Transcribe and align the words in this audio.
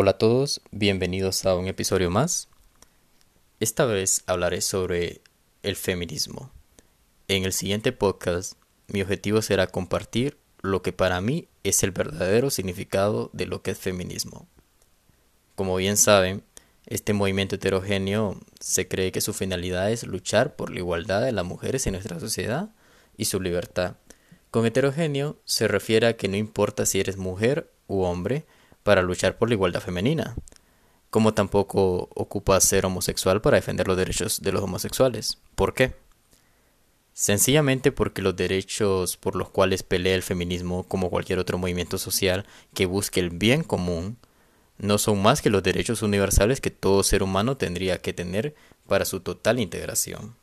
Hola 0.00 0.12
a 0.12 0.18
todos, 0.18 0.60
bienvenidos 0.70 1.44
a 1.44 1.56
un 1.56 1.66
episodio 1.66 2.08
más. 2.08 2.46
Esta 3.58 3.84
vez 3.84 4.22
hablaré 4.28 4.60
sobre 4.60 5.22
el 5.64 5.74
feminismo. 5.74 6.52
En 7.26 7.42
el 7.42 7.52
siguiente 7.52 7.90
podcast, 7.90 8.52
mi 8.86 9.02
objetivo 9.02 9.42
será 9.42 9.66
compartir 9.66 10.38
lo 10.62 10.82
que 10.82 10.92
para 10.92 11.20
mí 11.20 11.48
es 11.64 11.82
el 11.82 11.90
verdadero 11.90 12.50
significado 12.50 13.30
de 13.32 13.46
lo 13.46 13.62
que 13.62 13.72
es 13.72 13.78
feminismo. 13.78 14.46
Como 15.56 15.74
bien 15.74 15.96
saben, 15.96 16.44
este 16.86 17.12
movimiento 17.12 17.56
heterogéneo 17.56 18.38
se 18.60 18.86
cree 18.86 19.10
que 19.10 19.20
su 19.20 19.34
finalidad 19.34 19.90
es 19.90 20.06
luchar 20.06 20.54
por 20.54 20.70
la 20.70 20.78
igualdad 20.78 21.22
de 21.22 21.32
las 21.32 21.44
mujeres 21.44 21.88
en 21.88 21.94
nuestra 21.94 22.20
sociedad 22.20 22.70
y 23.16 23.24
su 23.24 23.40
libertad. 23.40 23.96
Con 24.52 24.64
heterogéneo 24.64 25.40
se 25.44 25.66
refiere 25.66 26.06
a 26.06 26.16
que 26.16 26.28
no 26.28 26.36
importa 26.36 26.86
si 26.86 27.00
eres 27.00 27.16
mujer 27.16 27.68
u 27.88 28.02
hombre, 28.02 28.46
para 28.88 29.02
luchar 29.02 29.36
por 29.36 29.50
la 29.50 29.54
igualdad 29.54 29.82
femenina, 29.82 30.34
como 31.10 31.34
tampoco 31.34 32.08
ocupa 32.14 32.58
ser 32.58 32.86
homosexual 32.86 33.42
para 33.42 33.56
defender 33.56 33.86
los 33.86 33.98
derechos 33.98 34.40
de 34.40 34.50
los 34.50 34.62
homosexuales. 34.62 35.36
¿Por 35.54 35.74
qué? 35.74 35.94
Sencillamente 37.12 37.92
porque 37.92 38.22
los 38.22 38.34
derechos 38.34 39.18
por 39.18 39.36
los 39.36 39.50
cuales 39.50 39.82
pelea 39.82 40.14
el 40.14 40.22
feminismo, 40.22 40.84
como 40.84 41.10
cualquier 41.10 41.38
otro 41.38 41.58
movimiento 41.58 41.98
social 41.98 42.46
que 42.72 42.86
busque 42.86 43.20
el 43.20 43.28
bien 43.28 43.62
común, 43.62 44.16
no 44.78 44.96
son 44.96 45.20
más 45.20 45.42
que 45.42 45.50
los 45.50 45.62
derechos 45.62 46.00
universales 46.00 46.62
que 46.62 46.70
todo 46.70 47.02
ser 47.02 47.22
humano 47.22 47.58
tendría 47.58 47.98
que 47.98 48.14
tener 48.14 48.54
para 48.86 49.04
su 49.04 49.20
total 49.20 49.60
integración. 49.60 50.34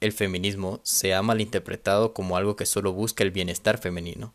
El 0.00 0.12
feminismo 0.12 0.80
se 0.84 1.12
ha 1.12 1.20
malinterpretado 1.20 2.14
como 2.14 2.38
algo 2.38 2.56
que 2.56 2.64
solo 2.64 2.94
busca 2.94 3.24
el 3.24 3.30
bienestar 3.30 3.76
femenino, 3.76 4.32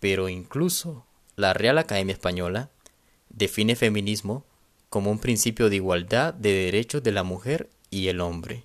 pero 0.00 0.28
incluso 0.28 1.06
la 1.36 1.52
Real 1.52 1.78
Academia 1.78 2.12
Española 2.12 2.70
define 3.28 3.76
feminismo 3.76 4.44
como 4.88 5.10
un 5.10 5.18
principio 5.18 5.70
de 5.70 5.76
igualdad 5.76 6.34
de 6.34 6.52
derechos 6.52 7.02
de 7.02 7.12
la 7.12 7.22
mujer 7.22 7.70
y 7.90 8.08
el 8.08 8.20
hombre. 8.20 8.64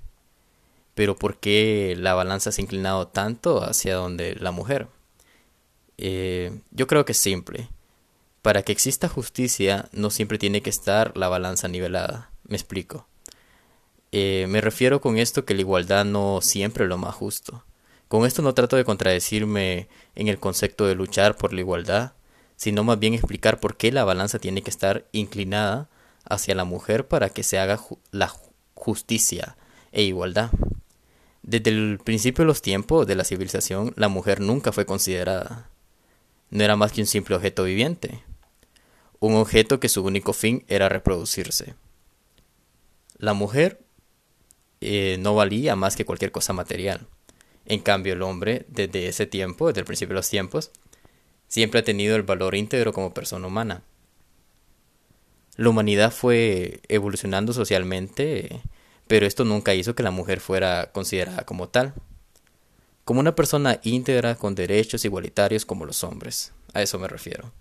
Pero 0.96 1.16
¿por 1.16 1.38
qué 1.38 1.96
la 1.98 2.14
balanza 2.14 2.52
se 2.52 2.62
ha 2.62 2.64
inclinado 2.64 3.08
tanto 3.08 3.64
hacia 3.64 3.96
donde 3.96 4.36
la 4.36 4.52
mujer? 4.52 4.88
Eh, 5.98 6.60
yo 6.72 6.88
creo 6.88 7.06
que 7.06 7.12
es 7.12 7.18
simple. 7.18 7.70
Para 8.42 8.64
que 8.64 8.72
exista 8.72 9.10
justicia 9.10 9.90
no 9.92 10.10
siempre 10.10 10.38
tiene 10.38 10.62
que 10.62 10.70
estar 10.70 11.16
la 11.18 11.28
balanza 11.28 11.68
nivelada. 11.68 12.32
Me 12.48 12.56
explico. 12.56 13.08
Eh, 14.12 14.46
me 14.48 14.62
refiero 14.62 15.02
con 15.02 15.18
esto 15.18 15.46
que 15.46 15.54
la 15.54 15.62
igualdad 15.62 16.06
no 16.06 16.40
siempre 16.42 16.86
es 16.86 16.90
lo 16.90 16.98
más 16.98 17.14
justo. 17.14 17.64
Con 18.08 18.26
esto 18.26 18.42
no 18.42 18.54
trato 18.54 18.76
de 18.76 18.86
contradecirme 18.86 19.90
en 20.16 20.28
el 20.28 20.40
concepto 20.40 20.86
de 20.86 20.96
luchar 20.96 21.36
por 21.36 21.54
la 21.54 21.62
igualdad, 21.62 22.14
sino 22.56 22.84
más 22.84 23.00
bien 23.00 23.14
explicar 23.14 23.60
por 23.60 23.78
qué 23.78 23.92
la 23.92 24.04
balanza 24.04 24.40
tiene 24.40 24.62
que 24.62 24.70
estar 24.70 25.06
inclinada 25.12 25.90
hacia 26.24 26.56
la 26.56 26.66
mujer 26.66 27.08
para 27.08 27.30
que 27.30 27.44
se 27.44 27.60
haga 27.60 27.80
la 28.12 28.32
justicia 28.74 29.58
e 29.92 30.04
igualdad. 30.04 30.52
Desde 31.44 31.70
el 31.70 32.00
principio 32.04 32.44
de 32.44 32.48
los 32.48 32.62
tiempos 32.62 33.06
de 33.06 33.16
la 33.16 33.24
civilización, 33.24 33.94
la 33.96 34.08
mujer 34.08 34.42
nunca 34.42 34.72
fue 34.72 34.86
considerada. 34.86 35.70
No 36.50 36.64
era 36.64 36.76
más 36.76 36.92
que 36.92 37.02
un 37.02 37.08
simple 37.08 37.36
objeto 37.36 37.64
viviente, 37.64 38.24
un 39.20 39.36
objeto 39.36 39.80
que 39.80 39.90
su 39.90 40.04
único 40.04 40.34
fin 40.34 40.66
era 40.68 40.90
reproducirse. 40.90 41.76
La 43.18 43.34
mujer 43.34 43.82
eh, 44.82 45.18
no 45.20 45.36
valía 45.36 45.76
más 45.76 45.96
que 45.96 46.06
cualquier 46.06 46.32
cosa 46.32 46.54
material. 46.54 47.08
En 47.66 47.80
cambio, 47.80 48.14
el 48.14 48.22
hombre, 48.22 48.66
desde 48.68 49.08
ese 49.08 49.26
tiempo, 49.26 49.68
desde 49.68 49.82
el 49.82 49.86
principio 49.86 50.14
de 50.14 50.20
los 50.20 50.30
tiempos, 50.30 50.72
siempre 51.48 51.80
ha 51.80 51.84
tenido 51.84 52.16
el 52.16 52.24
valor 52.24 52.56
íntegro 52.56 52.94
como 52.94 53.14
persona 53.14 53.48
humana. 53.48 53.84
La 55.58 55.70
humanidad 55.70 56.12
fue 56.12 56.82
evolucionando 56.90 57.54
socialmente, 57.54 58.62
pero 59.08 59.26
esto 59.26 59.46
nunca 59.46 59.74
hizo 59.74 59.96
que 59.96 60.04
la 60.04 60.12
mujer 60.12 60.42
fuera 60.42 60.92
considerada 60.92 61.46
como 61.46 61.70
tal, 61.70 61.94
como 63.06 63.20
una 63.20 63.36
persona 63.36 63.80
íntegra 63.84 64.36
con 64.36 64.56
derechos 64.56 65.06
igualitarios 65.06 65.66
como 65.66 65.86
los 65.86 66.04
hombres. 66.04 66.52
A 66.74 66.82
eso 66.82 67.00
me 67.00 67.08
refiero. 67.08 67.54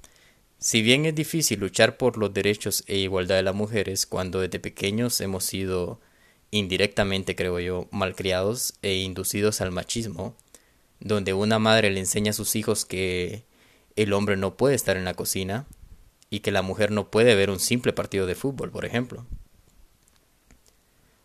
Si 0.58 0.80
bien 0.80 1.04
es 1.04 1.14
difícil 1.14 1.60
luchar 1.60 1.98
por 1.98 2.16
los 2.16 2.32
derechos 2.32 2.84
e 2.86 2.96
igualdad 2.96 3.36
de 3.36 3.42
las 3.42 3.54
mujeres 3.54 4.06
cuando 4.06 4.40
desde 4.40 4.58
pequeños 4.58 5.20
hemos 5.20 5.44
sido 5.44 6.00
indirectamente, 6.50 7.36
creo 7.36 7.60
yo, 7.60 7.88
malcriados 7.90 8.74
e 8.80 8.94
inducidos 8.94 9.60
al 9.60 9.72
machismo, 9.72 10.34
donde 11.00 11.34
una 11.34 11.58
madre 11.58 11.90
le 11.90 12.00
enseña 12.00 12.30
a 12.30 12.34
sus 12.34 12.56
hijos 12.56 12.84
que 12.86 13.44
el 13.96 14.12
hombre 14.12 14.36
no 14.36 14.56
puede 14.56 14.74
estar 14.74 14.96
en 14.96 15.04
la 15.04 15.14
cocina 15.14 15.66
y 16.30 16.40
que 16.40 16.52
la 16.52 16.62
mujer 16.62 16.90
no 16.90 17.10
puede 17.10 17.34
ver 17.34 17.50
un 17.50 17.60
simple 17.60 17.92
partido 17.92 18.26
de 18.26 18.34
fútbol, 18.34 18.70
por 18.70 18.84
ejemplo. 18.84 19.24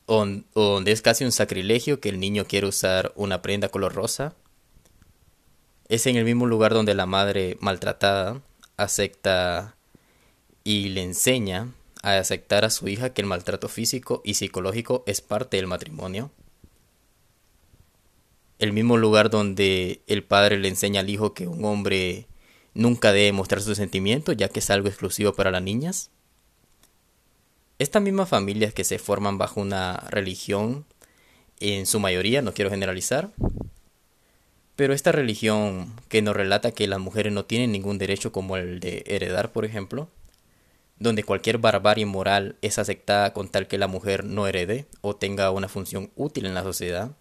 O, 0.05 0.25
donde 0.53 0.91
es 0.91 1.01
casi 1.01 1.23
un 1.23 1.31
sacrilegio 1.31 1.99
que 1.99 2.09
el 2.09 2.19
niño 2.19 2.45
quiere 2.45 2.67
usar 2.67 3.11
una 3.15 3.41
prenda 3.41 3.69
color 3.69 3.93
rosa. 3.93 4.35
Es 5.87 6.05
en 6.05 6.15
el 6.15 6.25
mismo 6.25 6.45
lugar 6.45 6.73
donde 6.73 6.93
la 6.93 7.05
madre 7.05 7.57
maltratada 7.59 8.41
acepta 8.77 9.75
y 10.63 10.89
le 10.89 11.03
enseña 11.03 11.73
a 12.03 12.17
aceptar 12.17 12.65
a 12.65 12.69
su 12.69 12.87
hija 12.87 13.13
que 13.13 13.21
el 13.21 13.27
maltrato 13.27 13.67
físico 13.67 14.21
y 14.23 14.35
psicológico 14.35 15.03
es 15.07 15.21
parte 15.21 15.57
del 15.57 15.67
matrimonio. 15.67 16.31
El 18.59 18.73
mismo 18.73 18.97
lugar 18.97 19.29
donde 19.29 20.01
el 20.07 20.23
padre 20.23 20.59
le 20.59 20.67
enseña 20.67 20.99
al 20.99 21.09
hijo 21.09 21.33
que 21.33 21.47
un 21.47 21.63
hombre 21.65 22.28
nunca 22.79 23.11
debe 23.11 23.33
mostrar 23.33 23.61
sus 23.61 23.77
sentimientos 23.77 24.37
ya 24.37 24.47
que 24.47 24.59
es 24.59 24.69
algo 24.69 24.87
exclusivo 24.87 25.33
para 25.33 25.51
las 25.51 25.61
niñas. 25.61 26.11
Estas 27.77 28.01
mismas 28.01 28.29
familias 28.29 28.73
que 28.73 28.83
se 28.83 28.99
forman 28.99 29.37
bajo 29.37 29.61
una 29.61 29.97
religión, 30.09 30.85
en 31.59 31.85
su 31.85 31.99
mayoría, 31.99 32.41
no 32.41 32.53
quiero 32.53 32.71
generalizar, 32.71 33.31
pero 34.77 34.93
esta 34.93 35.11
religión 35.11 35.93
que 36.07 36.21
nos 36.21 36.35
relata 36.35 36.71
que 36.71 36.87
las 36.87 36.99
mujeres 36.99 37.33
no 37.33 37.43
tienen 37.43 37.73
ningún 37.73 37.97
derecho 37.97 38.31
como 38.31 38.55
el 38.55 38.79
de 38.79 39.03
heredar, 39.07 39.51
por 39.51 39.65
ejemplo, 39.65 40.09
donde 40.97 41.23
cualquier 41.23 41.57
barbarie 41.57 42.05
moral 42.05 42.55
es 42.61 42.79
aceptada 42.79 43.33
con 43.33 43.49
tal 43.49 43.67
que 43.67 43.77
la 43.77 43.87
mujer 43.87 44.23
no 44.23 44.47
herede 44.47 44.85
o 45.01 45.17
tenga 45.17 45.51
una 45.51 45.67
función 45.67 46.11
útil 46.15 46.45
en 46.45 46.53
la 46.53 46.63
sociedad. 46.63 47.11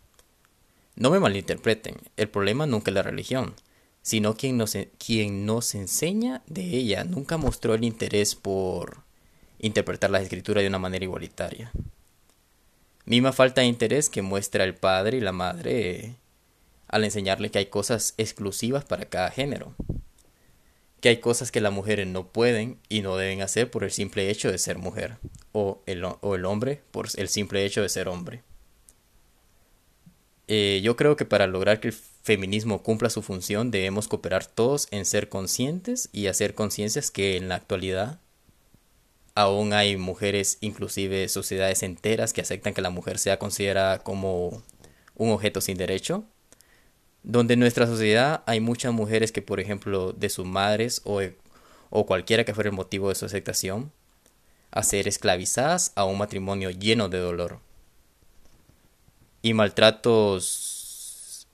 No 0.94 1.10
me 1.10 1.19
malinterpreten, 1.20 1.96
el 2.16 2.28
problema 2.28 2.66
nunca 2.66 2.90
es 2.92 2.94
la 2.94 3.02
religión, 3.02 3.54
sino 4.08 4.36
quien 4.36 4.56
nos, 4.56 4.74
quien 4.96 5.44
nos 5.44 5.74
enseña 5.74 6.41
de 6.46 6.62
ella 6.62 7.04
nunca 7.04 7.36
mostró 7.36 7.74
el 7.74 7.84
interés 7.84 8.34
por 8.34 9.02
interpretar 9.58 10.08
las 10.08 10.22
escrituras 10.22 10.62
de 10.62 10.69
una 10.69 10.78
manera 10.78 11.04
igualitaria. 11.04 11.70
Misma 13.04 13.34
falta 13.34 13.60
de 13.60 13.66
interés 13.66 14.08
que 14.08 14.22
muestra 14.22 14.64
el 14.64 14.74
padre 14.74 15.19
y 15.19 15.20
la 15.20 15.32
madre 15.32 16.14
al 16.86 17.04
enseñarle 17.04 17.50
que 17.50 17.58
hay 17.58 17.66
cosas 17.66 18.14
exclusivas 18.16 18.82
para 18.82 19.10
cada 19.10 19.30
género, 19.30 19.74
que 21.02 21.10
hay 21.10 21.19
cosas 21.19 21.52
que 21.52 21.60
las 21.60 21.75
mujeres 21.75 22.06
no 22.06 22.28
pueden 22.28 22.78
y 22.88 23.02
no 23.02 23.19
deben 23.19 23.42
hacer 23.42 23.70
por 23.70 23.84
el 23.84 23.90
simple 23.90 24.30
hecho 24.30 24.50
de 24.50 24.56
ser 24.56 24.78
mujer, 24.78 25.19
o 25.52 25.82
el, 25.84 26.02
o 26.02 26.34
el 26.34 26.46
hombre 26.46 26.80
por 26.92 27.08
el 27.14 27.28
simple 27.28 27.66
hecho 27.66 27.82
de 27.82 27.90
ser 27.90 28.08
hombre. 28.08 28.42
Eh, 30.50 30.81
yo 30.82 30.97
creo 30.97 31.14
que 31.16 31.26
para 31.26 31.47
lograr 31.47 31.78
que 31.78 31.88
el 31.88 31.94
feminismo 31.94 32.82
cumpla 32.82 33.10
su 33.10 33.20
función 33.20 33.70
debemos 33.70 34.09
cooperar 34.09 34.47
todos 34.47 34.88
en 34.91 35.04
ser 35.04 35.28
conscientes 35.28 36.09
y 36.10 36.26
hacer 36.26 36.54
conciencias 36.54 37.10
que 37.10 37.36
en 37.36 37.50
la 37.50 37.56
actualidad 37.56 38.19
aún 39.34 39.75
hay 39.75 39.98
mujeres, 39.98 40.56
inclusive 40.62 41.28
sociedades 41.28 41.82
enteras 41.82 42.32
que 42.32 42.41
aceptan 42.41 42.72
que 42.72 42.81
la 42.81 42.90
mujer 42.90 43.19
sea 43.19 43.38
considerada 43.38 43.99
como 43.99 44.62
un 45.17 45.31
objeto 45.31 45.61
sin 45.61 45.76
derecho, 45.76 46.25
donde 47.22 47.55
en 47.55 47.61
nuestra 47.61 47.87
sociedad 47.87 48.43
hay 48.46 48.61
muchas 48.61 48.93
mujeres 48.94 49.32
que, 49.32 49.43
por 49.43 49.61
ejemplo, 49.61 50.12
de 50.12 50.31
sus 50.31 50.46
madres 50.46 51.02
o, 51.05 51.20
o 51.90 52.06
cualquiera 52.06 52.44
que 52.44 52.55
fuera 52.55 52.70
el 52.70 52.76
motivo 52.76 53.11
de 53.11 53.14
su 53.17 53.26
aceptación, 53.26 53.93
a 54.70 54.82
ser 54.82 55.08
esclavizadas 55.08 55.93
a 55.94 56.05
un 56.05 56.19
matrimonio 56.19 56.70
lleno 56.70 57.08
de 57.08 57.19
dolor 57.19 57.61
y 59.43 59.55
maltratos 59.55 61.46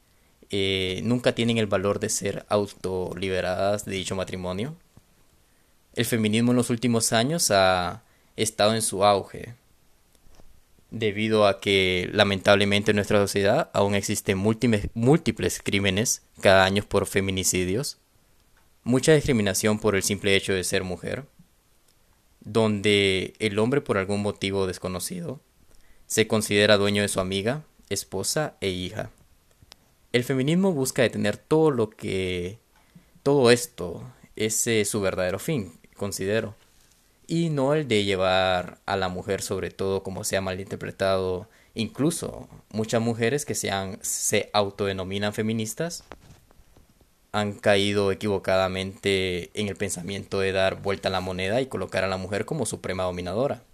eh, 0.51 1.01
nunca 1.05 1.35
tienen 1.35 1.59
el 1.59 1.67
valor 1.67 2.01
de 2.01 2.09
ser 2.09 2.47
autoliberadas 2.49 3.85
de 3.85 3.97
dicho 3.97 4.15
matrimonio. 4.15 4.77
El 5.95 6.05
feminismo 6.05 6.53
en 6.53 6.57
los 6.57 6.71
últimos 6.71 7.13
años 7.13 7.51
ha 7.51 8.03
estado 8.37 8.75
en 8.75 8.83
su 8.83 9.05
auge, 9.05 9.55
debido 10.91 11.47
a 11.47 11.61
que 11.61 12.09
lamentablemente 12.13 12.93
en 12.93 12.97
nuestra 12.97 13.19
sociedad 13.19 13.71
aún 13.73 13.95
existen 13.95 14.39
múltiples, 14.39 14.89
múltiples 14.95 15.61
crímenes 15.63 16.23
cada 16.41 16.65
año 16.65 16.85
por 16.85 17.07
feminicidios, 17.07 17.99
mucha 18.85 19.13
discriminación 19.13 19.79
por 19.79 19.97
el 19.97 20.03
simple 20.03 20.37
hecho 20.37 20.53
de 20.53 20.65
ser 20.65 20.85
mujer, 20.85 21.25
donde 22.41 23.35
el 23.39 23.59
hombre 23.59 23.81
por 23.81 23.99
algún 23.99 24.23
motivo 24.23 24.67
desconocido 24.67 25.41
se 26.07 26.27
considera 26.27 26.77
dueño 26.77 27.03
de 27.03 27.09
su 27.09 27.19
amiga 27.19 27.65
esposa 27.95 28.57
e 28.61 28.69
hija. 28.69 29.11
El 30.13 30.25
feminismo 30.25 30.73
busca 30.73 31.03
detener 31.03 31.37
todo 31.37 31.71
lo 31.71 31.91
que... 31.91 32.59
todo 33.23 33.51
esto. 33.51 34.03
Ese 34.37 34.83
es 34.83 34.89
su 34.91 35.01
verdadero 35.01 35.39
fin, 35.39 35.73
considero. 35.97 36.55
y 37.27 37.49
no 37.49 37.75
el 37.75 37.89
de 37.89 38.05
llevar 38.05 38.79
a 38.87 38.97
la 38.97 39.09
mujer 39.09 39.41
sobre 39.41 39.71
todo 39.71 40.03
como 40.03 40.25
se 40.25 40.37
ha 40.37 40.41
malinterpretado 40.43 41.49
incluso 41.75 42.49
muchas 42.71 43.01
mujeres 43.01 43.45
que 43.45 43.55
se, 43.55 43.71
se 44.03 44.51
autodenominan 44.53 45.33
feministas 45.33 46.05
han 47.33 47.53
caído 47.55 48.13
equivocadamente 48.13 49.51
en 49.61 49.67
el 49.69 49.75
pensamiento 49.75 50.39
de 50.39 50.53
dar 50.53 50.81
vuelta 50.81 51.09
a 51.09 51.13
la 51.13 51.21
moneda 51.21 51.61
y 51.61 51.67
colocar 51.67 52.05
a 52.05 52.09
la 52.09 52.17
mujer 52.17 52.45
como 52.45 52.65
suprema 52.65 53.03
dominadora. 53.03 53.65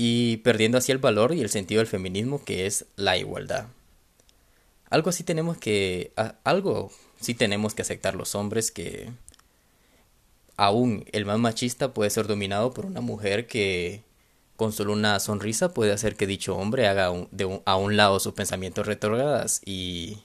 Y 0.00 0.36
perdiendo 0.38 0.78
así 0.78 0.92
el 0.92 0.98
valor 0.98 1.34
y 1.34 1.40
el 1.40 1.48
sentido 1.48 1.80
del 1.80 1.88
feminismo 1.88 2.44
que 2.44 2.66
es 2.66 2.86
la 2.94 3.16
igualdad. 3.16 3.66
Algo 4.90 5.10
así 5.10 5.24
tenemos 5.24 5.58
que 5.58 6.12
algo 6.44 6.92
sí 7.20 7.34
tenemos 7.34 7.74
que 7.74 7.82
aceptar 7.82 8.14
los 8.14 8.36
hombres 8.36 8.70
que 8.70 9.10
aún 10.56 11.04
el 11.10 11.26
más 11.26 11.40
machista 11.40 11.94
puede 11.94 12.10
ser 12.10 12.28
dominado 12.28 12.72
por 12.72 12.86
una 12.86 13.00
mujer 13.00 13.48
que 13.48 14.04
con 14.54 14.72
solo 14.72 14.92
una 14.92 15.18
sonrisa 15.18 15.74
puede 15.74 15.92
hacer 15.92 16.14
que 16.14 16.28
dicho 16.28 16.56
hombre 16.56 16.86
haga 16.86 17.10
de 17.32 17.60
a 17.64 17.76
un 17.76 17.96
lado 17.96 18.20
sus 18.20 18.34
pensamientos 18.34 18.86
retrógradas 18.86 19.62
y, 19.64 20.18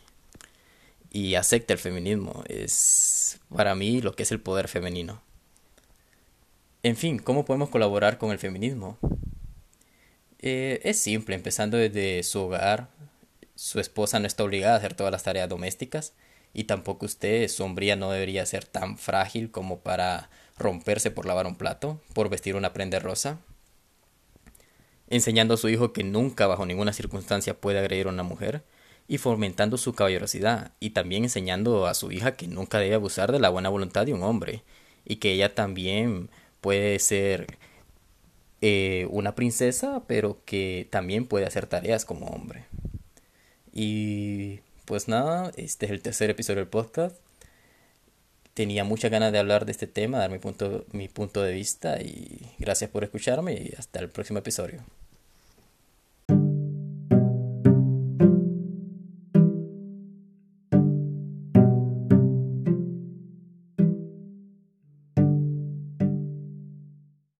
y 1.11 1.33
acepte 1.33 1.73
el 1.73 1.79
feminismo. 1.79 2.43
Es 2.47 3.39
para 3.49 3.73
mí 3.73 4.01
lo 4.01 4.15
que 4.15 4.21
es 4.21 4.31
el 4.31 4.39
poder 4.39 4.67
femenino. 4.67 5.19
En 6.83 6.95
fin, 6.95 7.17
¿cómo 7.17 7.43
podemos 7.43 7.69
colaborar 7.69 8.19
con 8.19 8.29
el 8.29 8.37
feminismo? 8.37 8.99
Eh, 10.45 10.81
es 10.83 10.99
simple, 10.99 11.35
empezando 11.35 11.77
desde 11.77 12.21
su 12.23 12.41
hogar. 12.41 12.89
Su 13.55 13.79
esposa 13.79 14.19
no 14.19 14.27
está 14.27 14.43
obligada 14.43 14.73
a 14.73 14.77
hacer 14.77 14.93
todas 14.93 15.11
las 15.11 15.23
tareas 15.23 15.47
domésticas 15.47 16.13
y 16.53 16.65
tampoco 16.65 17.05
usted, 17.05 17.47
sombría, 17.47 17.95
no 17.95 18.11
debería 18.11 18.45
ser 18.45 18.65
tan 18.65 18.97
frágil 18.97 19.51
como 19.51 19.79
para 19.79 20.29
romperse 20.57 21.11
por 21.11 21.25
lavar 21.25 21.47
un 21.47 21.55
plato, 21.55 22.01
por 22.13 22.27
vestir 22.27 22.57
una 22.57 22.73
prenda 22.73 22.99
rosa. 22.99 23.39
Enseñando 25.07 25.53
a 25.53 25.57
su 25.57 25.69
hijo 25.69 25.93
que 25.93 26.03
nunca 26.03 26.45
bajo 26.45 26.65
ninguna 26.65 26.91
circunstancia 26.91 27.53
puede 27.53 27.79
agredir 27.79 28.07
a 28.07 28.09
una 28.09 28.23
mujer 28.23 28.63
y 29.07 29.19
fomentando 29.19 29.77
su 29.77 29.93
caballerosidad 29.93 30.73
y 30.81 30.89
también 30.89 31.23
enseñando 31.23 31.87
a 31.87 31.93
su 31.93 32.11
hija 32.11 32.35
que 32.35 32.47
nunca 32.47 32.79
debe 32.79 32.95
abusar 32.95 33.31
de 33.31 33.39
la 33.39 33.49
buena 33.49 33.69
voluntad 33.69 34.05
de 34.05 34.13
un 34.13 34.23
hombre 34.23 34.63
y 35.05 35.17
que 35.17 35.31
ella 35.31 35.55
también 35.55 36.29
puede 36.59 36.99
ser 36.99 37.47
eh, 38.65 39.07
una 39.09 39.35
princesa 39.35 40.03
pero 40.07 40.39
que 40.45 40.87
también 40.89 41.25
puede 41.27 41.45
hacer 41.45 41.67
tareas 41.67 42.05
como 42.05 42.27
hombre. 42.27 42.63
Y 43.73 44.61
pues 44.85 45.09
nada, 45.09 45.51
este 45.57 45.85
es 45.85 45.91
el 45.91 46.01
tercer 46.01 46.29
episodio 46.29 46.59
del 46.61 46.69
podcast. 46.69 47.17
Tenía 48.53 48.85
muchas 48.85 49.11
ganas 49.11 49.33
de 49.33 49.39
hablar 49.39 49.65
de 49.65 49.73
este 49.73 49.85
tema, 49.87 50.17
dar 50.17 50.29
mi 50.29 50.39
punto, 50.39 50.85
mi 50.93 51.09
punto 51.09 51.41
de 51.43 51.51
vista 51.51 52.01
y 52.01 52.39
gracias 52.57 52.89
por 52.89 53.03
escucharme 53.03 53.53
y 53.53 53.73
hasta 53.77 53.99
el 53.99 54.07
próximo 54.09 54.39
episodio. 54.39 54.81